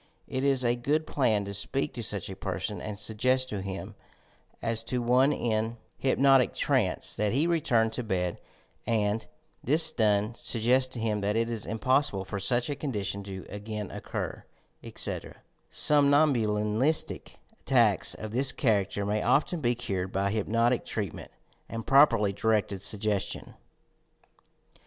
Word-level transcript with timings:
It 0.27 0.43
is 0.43 0.65
a 0.65 0.75
good 0.75 1.05
plan 1.05 1.45
to 1.45 1.53
speak 1.53 1.93
to 1.93 2.01
such 2.01 2.27
a 2.27 2.35
person 2.35 2.81
and 2.81 2.97
suggest 2.97 3.49
to 3.49 3.61
him, 3.61 3.93
as 4.59 4.83
to 4.85 4.99
one 4.99 5.31
in 5.31 5.77
HYPNOTISM 5.77 5.77
AND 5.77 5.77
MESMERISM 6.01 6.01
hj'pnotie 6.49 6.55
trance, 6.55 7.13
that 7.13 7.31
he 7.33 7.47
retuni 7.47 7.91
to 7.91 8.01
bed; 8.03 8.39
and, 8.87 9.27
this 9.63 9.91
done, 9.91 10.33
siiggeRt 10.33 10.89
to 10.89 10.99
him 10.99 11.21
that 11.21 11.35
it 11.35 11.51
is 11.51 11.67
impoasiblp 11.67 12.25
for 12.25 12.39
such 12.39 12.67
a 12.67 12.75
condition 12.75 13.21
to 13.21 13.45
again 13.47 13.91
occur, 13.91 14.43
etc. 14.83 15.35
Somnambulistic 15.69 17.37
attacks 17.59 18.15
of 18.15 18.31
this 18.31 18.51
character 18.51 19.05
may 19.05 19.21
often 19.21 19.61
be 19.61 19.75
cured 19.75 20.11
by 20.11 20.31
hypnotic 20.31 20.83
treatment 20.83 21.29
and 21.69 21.85
properly 21.85 22.33
directed 22.33 22.81
suggestion. 22.81 23.53